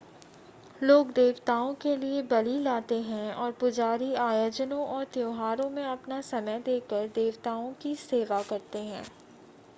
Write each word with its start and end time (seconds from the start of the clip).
लोग 0.81 1.11
देवताओं 1.13 1.73
के 1.81 1.95
लिए 1.97 2.21
बलि 2.31 2.57
लाते 2.59 2.99
हैं 3.01 3.33
और 3.33 3.51
पुजारी 3.59 4.13
आयोजनों 4.21 4.83
और 4.87 5.03
त्यौहारों 5.13 5.69
में 5.69 5.83
अपना 5.85 6.21
समय 6.31 6.59
देकर 6.65 7.07
देवताओं 7.15 7.71
की 7.81 7.95
सेवा 8.01 8.41
करते 8.43 8.79
हैं 8.81 9.05